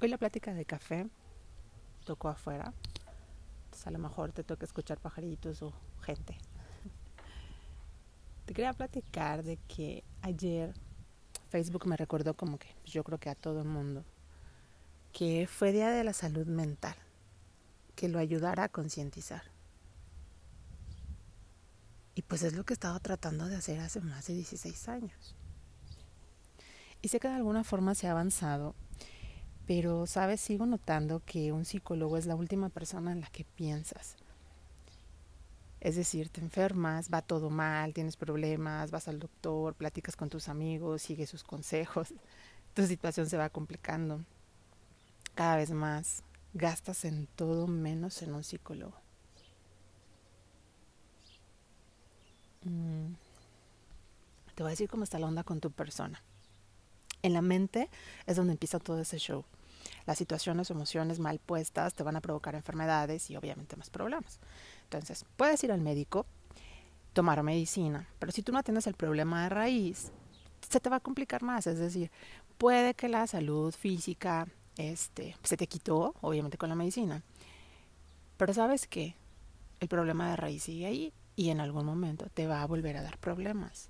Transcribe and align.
Hoy 0.00 0.08
la 0.08 0.18
plática 0.18 0.52
de 0.52 0.64
café 0.64 1.08
tocó 2.04 2.28
afuera. 2.28 2.72
Entonces 3.64 3.86
a 3.86 3.90
lo 3.90 3.98
mejor 3.98 4.32
te 4.32 4.44
toca 4.44 4.64
escuchar 4.64 4.98
pajaritos 4.98 5.62
o 5.62 5.72
gente. 6.02 6.36
Te 8.46 8.52
quería 8.52 8.72
platicar 8.72 9.42
de 9.42 9.56
que 9.68 10.04
ayer 10.20 10.74
Facebook 11.48 11.86
me 11.86 11.96
recordó 11.96 12.34
como 12.34 12.58
que 12.58 12.74
yo 12.84 13.04
creo 13.04 13.18
que 13.18 13.30
a 13.30 13.34
todo 13.34 13.62
el 13.62 13.68
mundo 13.68 14.04
que 15.14 15.46
fue 15.46 15.70
Día 15.70 15.90
de 15.90 16.02
la 16.02 16.12
Salud 16.12 16.46
Mental, 16.46 16.96
que 17.94 18.08
lo 18.08 18.18
ayudara 18.18 18.64
a 18.64 18.68
concientizar. 18.68 19.44
Y 22.16 22.22
pues 22.22 22.42
es 22.42 22.54
lo 22.54 22.64
que 22.64 22.72
he 22.72 22.74
estado 22.74 22.98
tratando 22.98 23.46
de 23.46 23.54
hacer 23.54 23.78
hace 23.78 24.00
más 24.00 24.26
de 24.26 24.34
16 24.34 24.88
años. 24.88 25.36
Y 27.00 27.08
sé 27.08 27.20
que 27.20 27.28
de 27.28 27.34
alguna 27.34 27.62
forma 27.62 27.94
se 27.94 28.08
ha 28.08 28.10
avanzado, 28.10 28.74
pero, 29.66 30.06
¿sabes? 30.06 30.40
Sigo 30.40 30.66
notando 30.66 31.22
que 31.24 31.52
un 31.52 31.64
psicólogo 31.64 32.16
es 32.16 32.26
la 32.26 32.36
última 32.36 32.68
persona 32.68 33.12
en 33.12 33.20
la 33.20 33.28
que 33.28 33.44
piensas. 33.44 34.16
Es 35.80 35.96
decir, 35.96 36.30
te 36.30 36.40
enfermas, 36.40 37.10
va 37.12 37.22
todo 37.22 37.50
mal, 37.50 37.92
tienes 37.92 38.16
problemas, 38.16 38.90
vas 38.90 39.08
al 39.08 39.18
doctor, 39.18 39.74
platicas 39.74 40.16
con 40.16 40.30
tus 40.30 40.48
amigos, 40.48 41.02
sigues 41.02 41.28
sus 41.28 41.44
consejos, 41.44 42.14
tu 42.74 42.86
situación 42.86 43.28
se 43.28 43.36
va 43.36 43.50
complicando. 43.50 44.24
Cada 45.34 45.56
vez 45.56 45.70
más 45.72 46.22
gastas 46.54 47.04
en 47.04 47.26
todo 47.26 47.66
menos 47.66 48.22
en 48.22 48.34
un 48.34 48.44
psicólogo. 48.44 48.96
Mm. 52.62 53.14
Te 54.54 54.62
voy 54.62 54.70
a 54.70 54.70
decir 54.70 54.88
cómo 54.88 55.04
está 55.04 55.18
la 55.18 55.26
onda 55.26 55.42
con 55.42 55.60
tu 55.60 55.70
persona. 55.70 56.22
En 57.24 57.32
la 57.32 57.40
mente 57.40 57.88
es 58.26 58.36
donde 58.36 58.52
empieza 58.52 58.78
todo 58.78 59.00
ese 59.00 59.18
show. 59.18 59.46
Las 60.04 60.18
situaciones 60.18 60.70
o 60.70 60.74
emociones 60.74 61.20
mal 61.20 61.38
puestas 61.38 61.94
te 61.94 62.02
van 62.02 62.16
a 62.16 62.20
provocar 62.20 62.54
enfermedades 62.54 63.30
y 63.30 63.36
obviamente 63.36 63.76
más 63.76 63.88
problemas. 63.88 64.38
Entonces, 64.82 65.24
puedes 65.38 65.64
ir 65.64 65.72
al 65.72 65.80
médico, 65.80 66.26
tomar 67.14 67.42
medicina, 67.42 68.06
pero 68.18 68.30
si 68.30 68.42
tú 68.42 68.52
no 68.52 68.58
atiendes 68.58 68.86
el 68.86 68.92
problema 68.92 69.44
de 69.44 69.48
raíz, 69.48 70.12
se 70.68 70.80
te 70.80 70.90
va 70.90 70.96
a 70.96 71.00
complicar 71.00 71.42
más. 71.42 71.66
Es 71.66 71.78
decir, 71.78 72.10
puede 72.58 72.92
que 72.92 73.08
la 73.08 73.26
salud 73.26 73.74
física 73.74 74.46
este, 74.76 75.34
se 75.42 75.56
te 75.56 75.66
quitó, 75.66 76.14
obviamente 76.20 76.58
con 76.58 76.68
la 76.68 76.74
medicina, 76.74 77.22
pero 78.36 78.52
sabes 78.52 78.86
que 78.86 79.14
el 79.80 79.88
problema 79.88 80.28
de 80.28 80.36
raíz 80.36 80.64
sigue 80.64 80.84
ahí 80.84 81.12
y 81.36 81.48
en 81.48 81.60
algún 81.60 81.86
momento 81.86 82.26
te 82.34 82.46
va 82.46 82.60
a 82.60 82.66
volver 82.66 82.98
a 82.98 83.02
dar 83.02 83.16
problemas. 83.16 83.88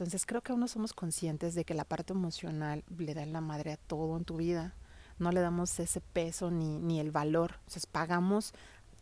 Entonces 0.00 0.24
creo 0.24 0.40
que 0.40 0.52
aún 0.52 0.60
no 0.62 0.66
somos 0.66 0.94
conscientes 0.94 1.54
de 1.54 1.66
que 1.66 1.74
la 1.74 1.84
parte 1.84 2.14
emocional 2.14 2.84
le 2.96 3.12
da 3.12 3.26
la 3.26 3.42
madre 3.42 3.72
a 3.72 3.76
todo 3.76 4.16
en 4.16 4.24
tu 4.24 4.38
vida. 4.38 4.72
No 5.18 5.30
le 5.30 5.40
damos 5.40 5.78
ese 5.78 6.00
peso 6.00 6.50
ni, 6.50 6.78
ni 6.78 7.00
el 7.00 7.10
valor. 7.10 7.56
Entonces 7.58 7.84
pagamos 7.84 8.54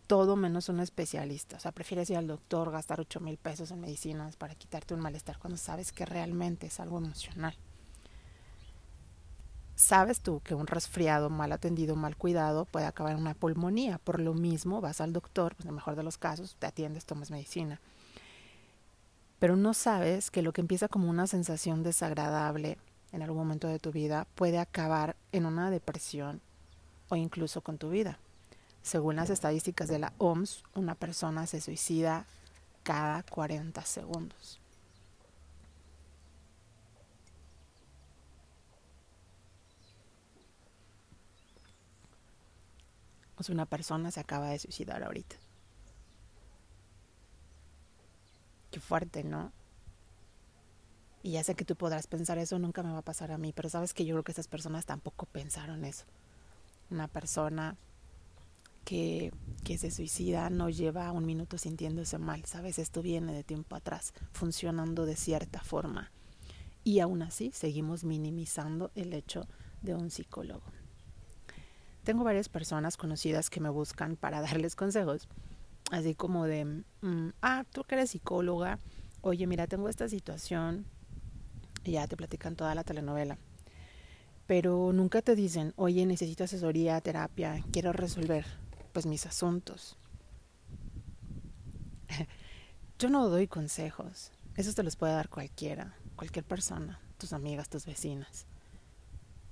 todo 0.09 0.35
menos 0.35 0.69
un 0.69 0.81
especialista. 0.81 1.57
O 1.57 1.61
sea, 1.61 1.71
prefieres 1.71 2.11
ir 2.11 2.17
al 2.17 2.27
doctor, 2.27 2.73
gastar 2.73 2.99
ocho 2.99 3.21
mil 3.21 3.37
pesos 3.37 3.71
en 3.71 3.81
medicinas 3.81 4.35
para 4.35 4.57
quitarte 4.57 4.93
un 4.93 4.99
malestar 4.99 5.39
cuando 5.39 5.57
sabes 5.57 5.93
que 5.93 6.05
realmente 6.05 6.67
es 6.67 6.81
algo 6.81 6.99
emocional. 6.99 7.55
Sabes 9.77 10.19
tú 10.19 10.41
que 10.41 10.57
un 10.57 10.67
resfriado 10.67 11.31
mal 11.31 11.53
atendido, 11.53 11.95
mal 11.95 12.17
cuidado, 12.17 12.65
puede 12.65 12.87
acabar 12.87 13.13
en 13.13 13.21
una 13.21 13.35
pulmonía. 13.35 13.99
Por 13.99 14.19
lo 14.19 14.35
mismo, 14.35 14.81
vas 14.81 15.01
al 15.01 15.13
doctor, 15.13 15.55
pues 15.55 15.67
en 15.67 15.69
el 15.69 15.77
mejor 15.77 15.95
de 15.95 16.03
los 16.03 16.19
casos, 16.19 16.57
te 16.59 16.67
atiendes, 16.67 17.07
tomas 17.07 17.31
medicina 17.31 17.81
pero 19.39 19.57
no 19.57 19.75
sabes 19.75 20.31
que 20.31 20.43
lo 20.43 20.53
que 20.53 20.61
empieza 20.61 20.89
como 20.89 21.09
una 21.09 21.27
sensación 21.27 21.83
desagradable 21.83 22.79
en 23.13 23.23
algún 23.23 23.39
momento 23.39 23.69
de 23.69 23.79
tu 23.79 23.93
vida 23.93 24.27
puede 24.35 24.59
acabar 24.59 25.17
en 25.33 25.47
una 25.47 25.71
depresión 25.71 26.41
o 27.09 27.17
incluso 27.17 27.61
con 27.61 27.79
tu 27.79 27.91
vida. 27.91 28.19
Según 28.83 29.17
las 29.17 29.31
estadísticas 29.31 29.89
de 29.89 29.99
la 29.99 30.13
OMS, 30.19 30.63
una 30.75 30.95
persona 30.95 31.47
se 31.47 31.61
suicida 31.61 32.27
cada 32.83 33.23
40 33.23 33.85
segundos. 33.85 34.61
O 43.37 43.43
sea, 43.43 43.55
una 43.55 43.67
persona 43.67 44.11
se 44.11 44.21
acaba 44.21 44.51
de 44.51 44.59
suicidar 44.59 45.05
ahorita. 45.05 45.37
Qué 48.71 48.81
fuerte, 48.81 49.25
¿no? 49.25 49.53
Y 51.23 51.33
ya 51.33 51.45
sé 51.45 51.55
que 51.55 51.65
tú 51.65 51.77
podrás 51.77 52.07
pensar 52.07 52.39
eso, 52.39 52.59
nunca 52.59 52.83
me 52.83 52.93
va 52.93 52.99
a 52.99 53.03
pasar 53.03 53.33
a 53.33 53.39
mí, 53.39 53.53
pero 53.53 53.69
sabes 53.69 53.93
que 53.93 54.05
yo 54.05 54.15
creo 54.15 54.25
que 54.25 54.33
esas 54.33 54.49
personas 54.49 54.87
tampoco 54.87 55.27
pensaron 55.27 55.85
eso. 55.85 56.05
Una 56.91 57.09
persona 57.09 57.77
que, 58.85 59.33
que 59.65 59.79
se 59.79 59.91
suicida 59.91 60.49
no 60.49 60.71
lleva 60.71 61.13
un 61.13 61.27
minuto 61.27 61.59
sintiéndose 61.59 62.19
mal, 62.19 62.45
¿sabes? 62.45 62.79
Esto 62.79 63.03
viene 63.03 63.35
de 63.35 63.45
tiempo 63.45 63.77
atrás, 63.77 64.15
funcionando 64.33 65.07
de 65.07 65.17
cierta 65.17 65.61
forma. 65.61 66.11
Y 66.85 67.01
aún 67.01 67.23
así 67.23 67.51
seguimos 67.53 68.05
minimizando 68.05 68.91
el 68.95 69.13
hecho 69.13 69.47
de 69.83 69.95
un 69.95 70.11
psicólogo. 70.11 70.63
Tengo 72.05 72.25
varias 72.25 72.49
personas 72.49 72.97
conocidas 72.97 73.51
que 73.51 73.61
me 73.61 73.69
buscan 73.69 74.17
para 74.17 74.41
darles 74.43 74.77
consejos 74.77 75.29
así 75.91 76.15
como 76.15 76.45
de, 76.45 76.65
mm, 76.65 77.31
ah, 77.43 77.65
tú 77.73 77.85
que 77.85 77.95
eres 77.95 78.11
psicóloga, 78.11 78.79
oye, 79.21 79.47
mira, 79.47 79.67
tengo 79.67 79.89
esta 79.89 80.09
situación, 80.09 80.87
y 81.85 81.93
ya 81.93 82.07
te 82.07 82.17
platican 82.17 82.57
toda 82.57 82.75
la 82.75 82.85
telenovela. 82.85 83.39
Pero 84.47 84.93
nunca 84.93 85.23
te 85.23 85.35
dicen, 85.35 85.73
oye, 85.77 86.07
necesito 86.07 86.45
asesoría, 86.45 87.01
terapia, 87.01 87.63
quiero 87.73 87.93
resolver 87.93 88.47
pues 88.93 89.07
mis 89.07 89.27
asuntos. 89.27 89.97
Yo 92.99 93.11
no 93.11 93.29
doy 93.29 93.47
consejos, 93.47 94.33
esos 94.57 94.75
te 94.75 94.83
los 94.83 94.97
puede 94.97 95.13
dar 95.13 95.29
cualquiera, 95.29 95.95
cualquier 96.17 96.45
persona, 96.45 97.01
tus 97.19 97.33
amigas, 97.33 97.69
tus 97.69 97.87
vecinas. 97.87 98.47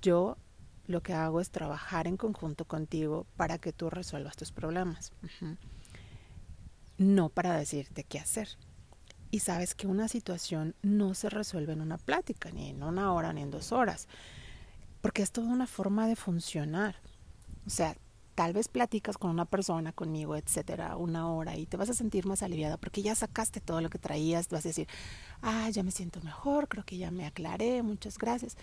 Yo 0.01 0.37
lo 0.85 1.01
que 1.01 1.13
hago 1.13 1.41
es 1.41 1.49
trabajar 1.49 2.07
en 2.07 2.17
conjunto 2.17 2.65
contigo 2.65 3.25
para 3.35 3.57
que 3.57 3.73
tú 3.73 3.89
resuelvas 3.89 4.35
tus 4.35 4.51
problemas 4.51 5.11
no 6.97 7.29
para 7.29 7.57
decirte 7.57 8.03
qué 8.03 8.19
hacer. 8.19 8.49
Y 9.29 9.39
sabes 9.39 9.75
que 9.75 9.87
una 9.87 10.07
situación 10.07 10.75
no 10.81 11.13
se 11.13 11.29
resuelve 11.29 11.73
en 11.73 11.81
una 11.81 11.97
plática, 11.97 12.49
ni 12.51 12.69
en 12.69 12.81
una 12.81 13.13
hora, 13.13 13.33
ni 13.33 13.41
en 13.41 13.51
dos 13.51 13.71
horas, 13.71 14.07
porque 15.01 15.21
es 15.21 15.31
toda 15.31 15.47
una 15.47 15.67
forma 15.67 16.07
de 16.07 16.15
funcionar. 16.15 16.95
O 17.65 17.69
sea, 17.69 17.97
tal 18.35 18.53
vez 18.53 18.67
platicas 18.67 19.17
con 19.17 19.31
una 19.31 19.45
persona, 19.45 19.91
conmigo, 19.91 20.35
etcétera, 20.35 20.95
una 20.95 21.29
hora 21.29 21.57
y 21.57 21.65
te 21.65 21.75
vas 21.75 21.89
a 21.89 21.93
sentir 21.93 22.25
más 22.25 22.43
aliviada 22.43 22.77
porque 22.77 23.01
ya 23.01 23.15
sacaste 23.15 23.59
todo 23.59 23.81
lo 23.81 23.89
que 23.89 23.99
traías, 23.99 24.47
vas 24.49 24.65
a 24.65 24.69
decir, 24.69 24.87
ah, 25.41 25.69
ya 25.71 25.83
me 25.83 25.91
siento 25.91 26.21
mejor, 26.21 26.67
creo 26.67 26.85
que 26.85 26.97
ya 26.97 27.11
me 27.11 27.25
aclaré, 27.25 27.81
muchas 27.83 28.17
gracias. 28.17 28.55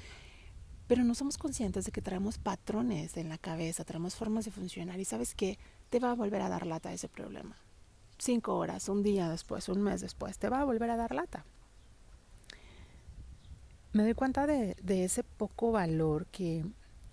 Pero 0.86 1.02
no 1.02 1.14
somos 1.14 1.38
conscientes 1.38 1.84
de 1.84 1.92
que 1.92 2.02
traemos 2.02 2.38
patrones 2.38 3.16
en 3.16 3.28
la 3.28 3.38
cabeza, 3.38 3.84
traemos 3.84 4.14
formas 4.14 4.44
de 4.44 4.50
funcionar 4.50 5.00
y 5.00 5.04
sabes 5.04 5.34
que 5.34 5.58
te 5.90 5.98
va 5.98 6.12
a 6.12 6.14
volver 6.14 6.42
a 6.42 6.48
dar 6.48 6.66
lata 6.66 6.92
ese 6.92 7.08
problema 7.08 7.56
cinco 8.24 8.56
horas, 8.56 8.88
un 8.88 9.02
día 9.02 9.28
después, 9.28 9.68
un 9.68 9.82
mes 9.82 10.00
después, 10.00 10.38
te 10.38 10.48
va 10.48 10.60
a 10.60 10.64
volver 10.64 10.90
a 10.90 10.96
dar 10.96 11.14
lata. 11.14 11.44
Me 13.92 14.02
doy 14.02 14.14
cuenta 14.14 14.46
de, 14.46 14.74
ese 15.04 15.22
poco 15.22 15.70
valor 15.70 16.26
que, 16.26 16.64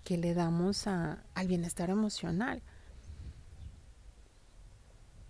que 0.03 0.17
le 0.17 0.33
damos 0.33 0.87
a, 0.87 1.23
al 1.35 1.47
bienestar 1.47 1.89
emocional. 1.89 2.63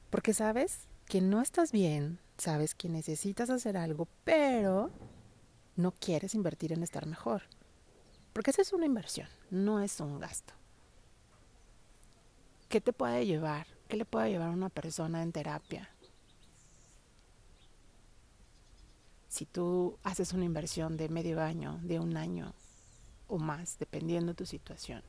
Porque 0.09 0.33
sabes 0.33 0.87
que 1.05 1.19
no 1.19 1.41
estás 1.41 1.71
bien, 1.71 2.19
sabes 2.37 2.73
que 2.75 2.87
necesitas 2.87 3.49
hacer 3.49 3.75
algo, 3.75 4.07
pero 4.23 4.91
no 5.75 5.91
quieres 5.91 6.35
invertir 6.35 6.71
en 6.71 6.83
estar 6.83 7.05
mejor. 7.05 7.43
Porque 8.33 8.51
esa 8.51 8.61
es 8.61 8.71
una 8.71 8.85
inversión, 8.85 9.27
no 9.49 9.81
es 9.81 9.99
un 9.99 10.19
gasto. 10.19 10.53
¿Qué 12.69 12.79
te 12.79 12.93
puede 12.93 13.25
llevar 13.25 13.67
¿Qué 13.91 13.97
le 13.97 14.05
puede 14.05 14.29
llevar 14.29 14.47
a 14.47 14.53
una 14.53 14.70
persona 14.70 15.22
en 15.22 15.34
terapia? 15.34 15.90
Si 19.28 19.46
tú 19.46 19.97
haces 20.03 20.32
una 20.32 20.46
inversión 20.46 20.96
de 20.96 21.09
medio 21.09 21.41
año, 21.41 21.78
de 21.84 21.99
un 21.99 22.16
año 22.16 22.53
o 23.28 23.38
más, 23.38 23.78
dependiendo 23.79 24.32
de 24.32 24.38
tu 24.38 24.46
situación, 24.46 25.03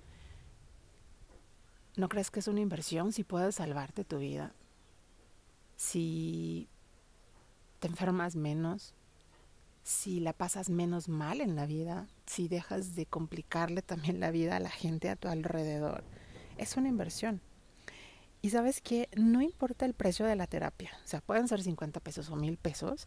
¿no 1.95 2.09
crees 2.09 2.33
que 2.33 2.41
es 2.41 2.49
una 2.49 2.59
inversión 2.59 3.13
si 3.13 3.23
puedes 3.23 3.55
salvarte 3.55 4.03
tu 4.03 4.19
vida? 4.19 4.53
Si 5.77 6.69
te 7.79 7.87
enfermas 7.87 8.35
menos, 8.35 8.95
si 9.85 10.19
la 10.19 10.33
pasas 10.33 10.71
menos 10.71 11.09
mal 11.09 11.41
en 11.41 11.55
la 11.55 11.67
vida, 11.67 12.09
si 12.27 12.49
dejas 12.49 12.97
de 12.97 13.07
complicarle 13.07 13.83
también 13.83 14.19
la 14.19 14.33
vida 14.33 14.57
a 14.57 14.61
la 14.61 14.71
gente 14.71 15.09
a 15.09 15.15
tu 15.15 15.29
alrededor, 15.29 16.03
es 16.59 16.77
una 16.77 16.89
inversión. 16.89 17.41
Y 18.43 18.51
sabes 18.51 18.81
que 18.81 19.09
no 19.17 19.41
importa 19.41 19.87
el 19.87 19.95
precio 19.95 20.27
de 20.27 20.35
la 20.35 20.49
terapia, 20.49 20.91
o 21.05 21.07
sea, 21.07 21.21
pueden 21.21 21.47
ser 21.47 21.63
50 21.63 22.01
pesos 22.01 22.29
o 22.29 22.37
mil 22.37 22.57
pesos. 22.57 23.07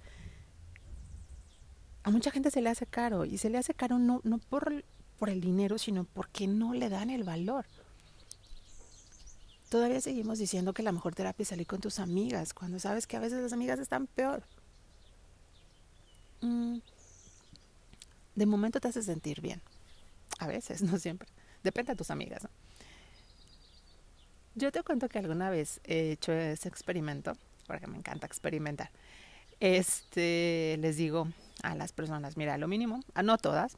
A 2.04 2.10
mucha 2.10 2.32
gente 2.32 2.52
se 2.52 2.62
le 2.62 2.70
hace 2.70 2.86
caro 2.86 3.26
y 3.26 3.38
se 3.38 3.50
le 3.50 3.58
hace 3.58 3.74
caro 3.74 4.00
no, 4.00 4.22
no 4.24 4.38
por, 4.38 4.86
por 5.20 5.30
el 5.30 5.42
dinero, 5.42 5.78
sino 5.78 6.06
porque 6.06 6.48
no 6.48 6.74
le 6.74 6.88
dan 6.88 7.10
el 7.10 7.24
valor. 7.24 7.66
Todavía 9.70 10.00
seguimos 10.00 10.40
diciendo 10.40 10.74
que 10.74 10.84
la 10.84 10.94
mejor 10.94 11.16
terapia 11.16 11.44
es 11.44 11.50
salir 11.50 11.68
con 11.68 11.82
tus 11.82 12.00
amigas, 12.00 12.54
cuando 12.54 12.80
sabes 12.80 13.08
que 13.08 13.18
a 13.18 13.20
veces 13.20 13.42
las 13.42 13.52
amigas 13.52 13.80
están 13.80 14.08
peor. 14.08 14.44
Mm. 16.42 16.78
De 18.36 18.46
momento 18.46 18.80
te 18.80 18.88
hace 18.88 19.02
sentir 19.04 19.42
bien. 19.42 19.62
A 20.40 20.48
veces, 20.48 20.82
no 20.84 20.98
siempre. 20.98 21.28
Depende 21.64 21.94
de 21.94 21.98
tus 21.98 22.12
amigas. 22.12 22.48
Yo 24.58 24.72
te 24.72 24.84
cuento 24.84 25.10
que 25.10 25.20
alguna 25.20 25.50
vez 25.50 25.82
he 25.84 26.12
hecho 26.12 26.32
ese 26.32 26.70
experimento, 26.70 27.34
porque 27.68 27.88
me 27.88 27.98
encanta 27.98 28.26
experimentar. 28.26 28.90
Este, 29.60 30.78
les 30.80 30.96
digo 30.96 31.28
a 31.62 31.76
las 31.76 31.92
personas, 31.92 32.38
mira, 32.38 32.58
lo 32.58 32.70
mínimo, 32.70 33.02
ah, 33.16 33.24
no 33.24 33.38
todas, 33.38 33.78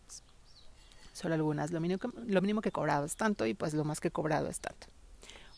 solo 1.14 1.34
algunas, 1.34 1.72
lo 1.72 1.82
mínimo, 1.82 2.00
que, 2.00 2.10
lo 2.28 2.42
mínimo 2.42 2.62
que 2.62 2.70
he 2.70 2.72
cobrado 2.72 3.06
es 3.06 3.16
tanto 3.16 3.48
y 3.48 3.56
pues 3.56 3.74
lo 3.74 3.86
más 3.86 4.00
que 4.00 4.10
he 4.10 4.12
cobrado 4.12 4.50
es 4.50 4.60
tanto. 4.60 4.86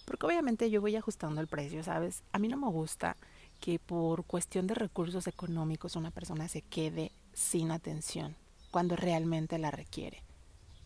Porque 0.05 0.25
obviamente 0.25 0.69
yo 0.69 0.79
voy 0.79 0.95
ajustando 0.95 1.41
el 1.41 1.47
precio, 1.47 1.83
¿sabes? 1.83 2.23
A 2.31 2.39
mí 2.39 2.47
no 2.47 2.55
me 2.55 2.69
gusta 2.69 3.17
que 3.59 3.77
por 3.77 4.23
cuestión 4.23 4.67
de 4.67 4.73
recursos 4.73 5.27
económicos 5.27 5.97
una 5.97 6.11
persona 6.11 6.47
se 6.47 6.61
quede 6.61 7.11
sin 7.33 7.71
atención 7.71 8.37
cuando 8.71 8.95
realmente 8.95 9.57
la 9.57 9.69
requiere. 9.69 10.23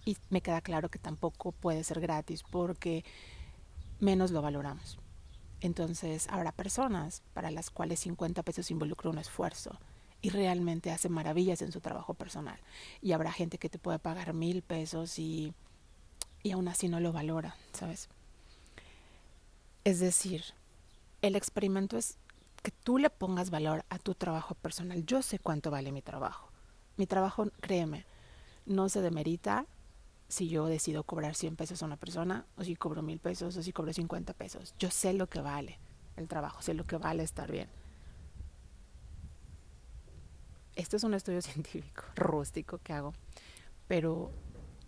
Y 0.06 0.18
me 0.32 0.42
queda 0.42 0.62
claro 0.62 0.90
que 0.90 0.98
tampoco 0.98 1.52
puede 1.52 1.84
ser 1.84 2.02
gratis 2.02 2.44
porque 2.44 3.06
menos 4.04 4.32
lo 4.32 4.42
valoramos. 4.42 5.00
Entonces 5.62 6.28
habrá 6.30 6.52
personas 6.52 7.24
para 7.34 7.50
las 7.50 7.72
cuales 7.72 8.02
50 8.02 8.44
pesos 8.44 8.70
involucra 8.70 9.10
un 9.10 9.18
esfuerzo 9.18 9.80
y 10.22 10.30
realmente 10.30 10.92
hace 10.92 11.10
maravillas 11.10 11.62
en 11.62 11.72
su 11.72 11.80
trabajo 11.80 12.14
personal. 12.14 12.60
Y 13.02 13.14
habrá 13.14 13.32
gente 13.32 13.58
que 13.58 13.70
te 13.70 13.80
puede 13.80 14.00
pagar 14.00 14.34
mil 14.34 14.62
pesos 14.62 15.18
y, 15.20 15.54
y 16.44 16.52
aún 16.52 16.68
así 16.68 16.90
no 16.90 17.00
lo 17.00 17.14
valora, 17.14 17.56
¿sabes? 17.72 18.10
Es 19.86 20.00
decir, 20.00 20.44
el 21.22 21.36
experimento 21.36 21.98
es 21.98 22.18
que 22.62 22.72
tú 22.72 22.98
le 22.98 23.10
pongas 23.10 23.50
valor 23.50 23.84
a 23.90 24.00
tu 24.00 24.16
trabajo 24.16 24.56
personal. 24.56 25.06
Yo 25.06 25.22
sé 25.22 25.40
cuánto 25.40 25.72
vale 25.72 25.92
mi 25.92 26.02
trabajo. 26.02 26.50
Mi 26.96 27.08
trabajo, 27.08 27.50
créeme, 27.60 28.06
no 28.66 28.88
se 28.88 29.02
demerita 29.02 29.66
si 30.34 30.50
yo 30.50 30.66
decido 30.66 31.04
cobrar 31.04 31.36
100 31.36 31.56
pesos 31.56 31.82
a 31.82 31.86
una 31.86 31.98
persona, 31.98 32.46
o 32.58 32.64
si 32.64 32.76
cobro 32.76 33.02
mil 33.02 33.20
pesos, 33.20 33.56
o 33.56 33.62
si 33.62 33.72
cobro 33.72 33.94
50 33.94 34.34
pesos. 34.34 34.74
Yo 34.80 34.90
sé 34.90 35.14
lo 35.14 35.28
que 35.28 35.42
vale 35.42 35.80
el 36.18 36.28
trabajo, 36.28 36.62
sé 36.62 36.74
lo 36.74 36.86
que 36.86 36.98
vale 36.98 37.24
estar 37.24 37.52
bien. 37.52 37.70
Esto 40.76 40.98
es 40.98 41.04
un 41.04 41.14
estudio 41.14 41.42
científico 41.44 42.04
rústico 42.16 42.80
que 42.80 42.94
hago, 42.94 43.14
pero 43.88 44.32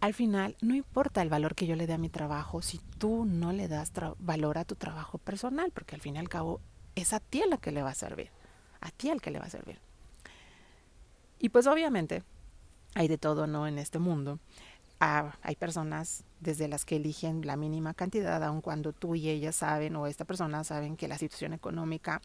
al 0.02 0.14
final 0.14 0.58
no 0.62 0.76
importa 0.76 1.22
el 1.22 1.30
valor 1.30 1.54
que 1.56 1.68
yo 1.68 1.76
le 1.76 1.88
dé 1.88 1.94
a 1.94 2.00
mi 2.00 2.10
trabajo 2.10 2.62
si 2.62 2.80
tú 2.98 3.26
no 3.26 3.54
le 3.54 3.68
das 3.68 3.92
valor 4.18 4.58
a 4.58 4.66
tu 4.66 4.76
trabajo 4.76 5.20
personal, 5.20 5.72
porque 5.72 5.96
al 5.96 6.02
fin 6.02 6.16
y 6.16 6.20
al 6.20 6.30
cabo 6.30 6.60
es 6.96 7.14
a 7.14 7.20
ti 7.20 7.44
a 7.44 7.58
que 7.58 7.72
le 7.72 7.84
va 7.84 7.92
a 7.92 7.96
servir, 7.96 8.32
a 8.82 8.90
ti 8.90 9.10
al 9.12 9.22
que 9.22 9.32
le 9.32 9.40
va 9.40 9.46
a 9.46 9.50
servir. 9.50 9.80
Y 11.38 11.50
pues 11.50 11.68
obviamente 11.68 12.24
hay 12.96 13.08
de 13.08 13.18
todo, 13.18 13.46
¿no? 13.46 13.68
En 13.68 13.78
este 13.78 14.00
mundo. 14.00 14.40
Hay 15.00 15.56
personas 15.56 16.24
desde 16.40 16.68
las 16.68 16.86
que 16.86 16.96
eligen 16.96 17.46
la 17.46 17.58
mínima 17.58 17.94
cantidad, 17.94 18.44
aun 18.44 18.62
cuando 18.62 18.94
tú 18.94 19.16
y 19.16 19.30
ella 19.30 19.52
saben 19.52 19.96
o 19.96 20.08
esta 20.08 20.26
persona 20.26 20.64
saben 20.64 20.96
que 20.96 21.08
la 21.08 21.18
situación 21.18 21.54
económica 21.54 22.22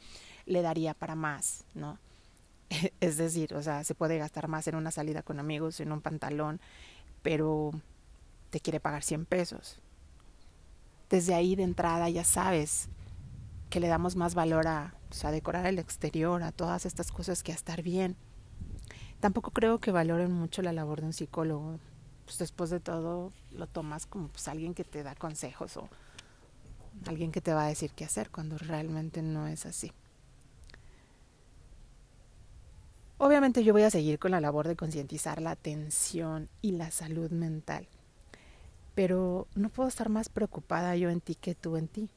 le 0.47 0.63
daría 0.63 0.95
para 0.95 1.15
más, 1.15 1.65
¿no? 1.75 1.99
Es 3.01 3.17
decir, 3.17 3.55
o 3.55 3.63
sea, 3.63 3.85
se 3.85 3.95
puede 3.95 4.19
gastar 4.19 4.49
más 4.49 4.67
en 4.69 4.77
una 4.77 4.91
salida 4.91 5.23
con 5.23 5.41
amigos, 5.41 5.81
en 5.81 5.93
un 5.93 6.01
pantalón, 6.01 6.61
pero 7.23 7.73
te 8.51 8.61
quiere 8.61 8.81
pagar 8.81 9.03
100 9.03 9.27
pesos. 9.27 9.81
Desde 11.09 11.35
ahí 11.35 11.57
de 11.57 11.65
entrada 11.65 12.09
ya 12.09 12.25
sabes 12.25 12.89
que 13.69 13.81
le 13.81 13.89
damos 13.89 14.17
más 14.17 14.35
valor 14.35 14.69
a 14.69 14.95
decorar 15.33 15.67
el 15.67 15.79
exterior, 15.79 16.43
a 16.43 16.53
todas 16.53 16.87
estas 16.87 17.11
cosas 17.11 17.43
que 17.43 17.53
a 17.53 17.55
estar 17.57 17.83
bien. 17.83 18.17
Tampoco 19.19 19.51
creo 19.51 19.81
que 19.81 19.91
valoren 19.91 20.33
mucho 20.33 20.63
la 20.63 20.73
labor 20.73 21.01
de 21.01 21.07
un 21.09 21.13
psicólogo. 21.13 21.79
Pues 22.31 22.38
después 22.38 22.71
de 22.71 22.79
todo 22.79 23.32
lo 23.50 23.67
tomas 23.67 24.06
como 24.06 24.29
pues, 24.29 24.47
alguien 24.47 24.73
que 24.73 24.85
te 24.85 25.03
da 25.03 25.17
consejos 25.17 25.77
o 25.77 25.88
alguien 27.06 27.32
que 27.32 27.41
te 27.41 27.53
va 27.53 27.65
a 27.65 27.69
decir 27.69 27.91
qué 27.91 28.05
hacer 28.05 28.31
cuando 28.31 28.56
realmente 28.56 29.21
no 29.21 29.49
es 29.49 29.67
así. 29.67 29.91
Obviamente 33.19 33.65
yo 33.65 33.73
voy 33.73 33.82
a 33.82 33.91
seguir 33.91 34.21
con 34.21 34.31
la 34.31 34.41
labor 34.41 34.69
de 34.69 34.77
concientizar 34.77 35.43
la 35.43 35.50
atención 35.50 36.49
y 36.62 36.71
la 36.71 36.93
salud 36.93 37.32
mental, 37.32 37.88
pero 38.94 39.49
no 39.56 39.69
puedo 39.69 39.88
estar 39.88 40.09
más 40.09 40.29
preocupada 40.29 40.94
yo 40.94 41.11
en 41.11 41.21
ti 41.21 41.35
que 41.35 41.56
tú 41.56 41.76
en 41.76 41.88
ti. 41.88 42.11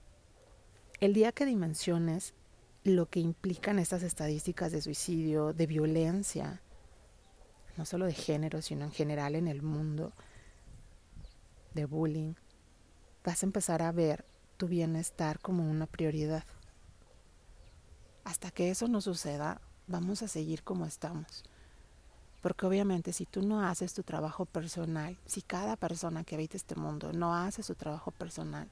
El 0.99 1.15
día 1.15 1.31
que 1.31 1.47
dimensiones 1.47 2.35
lo 2.83 3.09
que 3.09 3.19
implican 3.19 3.79
estas 3.79 4.03
estadísticas 4.03 4.71
de 4.71 4.83
suicidio, 4.83 5.53
de 5.53 5.65
violencia, 5.65 6.61
no 7.77 7.85
solo 7.85 8.05
de 8.05 8.13
género, 8.13 8.61
sino 8.61 8.85
en 8.85 8.91
general 8.91 9.35
en 9.35 9.47
el 9.47 9.61
mundo, 9.61 10.13
de 11.73 11.85
bullying, 11.85 12.33
vas 13.23 13.43
a 13.43 13.45
empezar 13.45 13.81
a 13.81 13.91
ver 13.91 14.25
tu 14.57 14.67
bienestar 14.67 15.39
como 15.39 15.69
una 15.69 15.87
prioridad. 15.87 16.43
Hasta 18.23 18.51
que 18.51 18.69
eso 18.69 18.87
no 18.87 19.01
suceda, 19.01 19.61
vamos 19.87 20.21
a 20.21 20.27
seguir 20.27 20.63
como 20.63 20.85
estamos. 20.85 21.43
Porque 22.41 22.65
obviamente 22.65 23.13
si 23.13 23.25
tú 23.25 23.41
no 23.41 23.61
haces 23.61 23.93
tu 23.93 24.03
trabajo 24.03 24.45
personal, 24.45 25.17
si 25.25 25.41
cada 25.41 25.75
persona 25.75 26.23
que 26.23 26.35
habita 26.35 26.57
este 26.57 26.75
mundo 26.75 27.13
no 27.13 27.35
hace 27.35 27.63
su 27.63 27.75
trabajo 27.75 28.11
personal, 28.11 28.69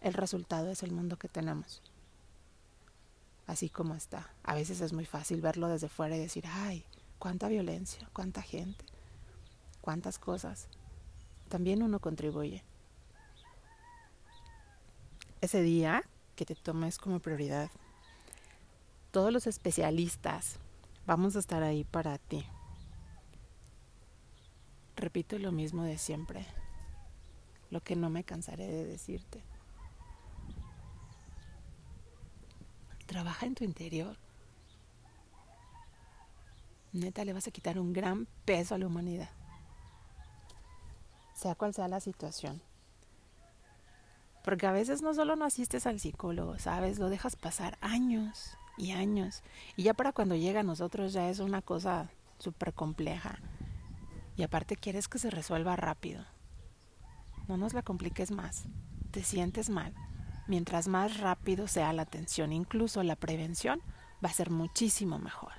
el 0.00 0.14
resultado 0.14 0.70
es 0.70 0.82
el 0.82 0.92
mundo 0.92 1.16
que 1.16 1.28
tenemos. 1.28 1.82
Así 3.46 3.68
como 3.68 3.94
está. 3.94 4.30
A 4.42 4.54
veces 4.54 4.80
es 4.80 4.92
muy 4.92 5.06
fácil 5.06 5.40
verlo 5.40 5.68
desde 5.68 5.88
fuera 5.88 6.16
y 6.16 6.20
decir, 6.20 6.44
ay, 6.46 6.84
cuánta 7.18 7.48
violencia, 7.48 8.08
cuánta 8.12 8.42
gente, 8.42 8.84
cuántas 9.80 10.18
cosas. 10.18 10.68
También 11.48 11.82
uno 11.82 12.00
contribuye. 12.00 12.62
Ese 15.40 15.62
día 15.62 16.04
que 16.36 16.44
te 16.44 16.54
tomes 16.54 16.98
como 16.98 17.20
prioridad 17.20 17.70
todos 19.10 19.32
los 19.32 19.46
especialistas 19.46 20.58
vamos 21.06 21.34
a 21.34 21.38
estar 21.38 21.62
ahí 21.62 21.84
para 21.84 22.18
ti. 22.18 22.44
Repito 24.96 25.38
lo 25.38 25.50
mismo 25.50 25.82
de 25.84 25.96
siempre, 25.96 26.44
lo 27.70 27.80
que 27.80 27.96
no 27.96 28.10
me 28.10 28.24
cansaré 28.24 28.66
de 28.66 28.84
decirte. 28.84 29.42
Trabaja 33.06 33.46
en 33.46 33.54
tu 33.54 33.64
interior. 33.64 34.16
Neta, 36.92 37.24
le 37.24 37.32
vas 37.32 37.46
a 37.46 37.50
quitar 37.50 37.78
un 37.78 37.92
gran 37.92 38.26
peso 38.44 38.74
a 38.74 38.78
la 38.78 38.86
humanidad. 38.86 39.30
Sea 41.34 41.54
cual 41.54 41.74
sea 41.74 41.88
la 41.88 42.00
situación. 42.00 42.62
Porque 44.44 44.66
a 44.66 44.72
veces 44.72 45.02
no 45.02 45.12
solo 45.12 45.36
no 45.36 45.44
asistes 45.44 45.86
al 45.86 46.00
psicólogo, 46.00 46.58
¿sabes? 46.58 46.98
Lo 46.98 47.10
dejas 47.10 47.36
pasar 47.36 47.76
años 47.80 48.56
y 48.78 48.92
años. 48.92 49.42
Y 49.76 49.82
ya 49.82 49.94
para 49.94 50.12
cuando 50.12 50.36
llega 50.36 50.60
a 50.60 50.64
nosotros 50.64 51.12
ya 51.12 51.28
es 51.28 51.40
una 51.40 51.60
cosa 51.60 52.08
súper 52.38 52.72
compleja. 52.72 53.38
Y 54.36 54.42
aparte 54.42 54.76
quieres 54.76 55.08
que 55.08 55.18
se 55.18 55.30
resuelva 55.30 55.76
rápido. 55.76 56.24
No 57.46 57.56
nos 57.56 57.74
la 57.74 57.82
compliques 57.82 58.30
más. 58.30 58.64
Te 59.10 59.22
sientes 59.22 59.68
mal. 59.68 59.92
Mientras 60.46 60.88
más 60.88 61.18
rápido 61.18 61.68
sea 61.68 61.92
la 61.92 62.02
atención, 62.02 62.52
incluso 62.52 63.02
la 63.02 63.16
prevención, 63.16 63.82
va 64.24 64.30
a 64.30 64.32
ser 64.32 64.50
muchísimo 64.50 65.18
mejor. 65.18 65.52